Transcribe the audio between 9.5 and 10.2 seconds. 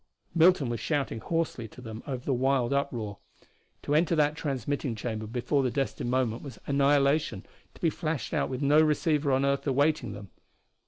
awaiting